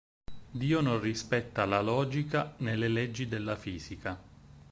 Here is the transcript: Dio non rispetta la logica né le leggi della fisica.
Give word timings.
Dio 0.49 0.81
non 0.81 0.99
rispetta 0.99 1.63
la 1.65 1.79
logica 1.79 2.55
né 2.57 2.75
le 2.75 2.87
leggi 2.87 3.27
della 3.27 3.55
fisica. 3.55 4.19